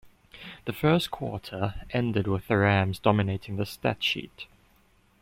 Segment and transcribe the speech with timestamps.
[0.65, 4.47] The first quarter ended with the Rams dominating the stat sheet.